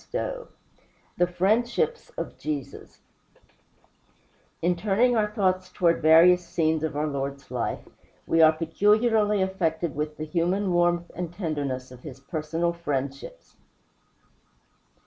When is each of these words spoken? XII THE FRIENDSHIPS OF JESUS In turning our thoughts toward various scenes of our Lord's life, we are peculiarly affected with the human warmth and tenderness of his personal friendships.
XII 0.11 0.29
THE 1.17 1.27
FRIENDSHIPS 1.27 2.09
OF 2.17 2.35
JESUS 2.35 3.01
In 4.63 4.75
turning 4.75 5.15
our 5.15 5.29
thoughts 5.31 5.69
toward 5.71 6.01
various 6.01 6.43
scenes 6.43 6.83
of 6.83 6.95
our 6.97 7.05
Lord's 7.05 7.51
life, 7.51 7.87
we 8.25 8.41
are 8.41 8.51
peculiarly 8.51 9.43
affected 9.43 9.93
with 9.95 10.17
the 10.17 10.25
human 10.25 10.73
warmth 10.73 11.11
and 11.15 11.31
tenderness 11.31 11.91
of 11.91 11.99
his 12.01 12.19
personal 12.19 12.73
friendships. 12.73 13.57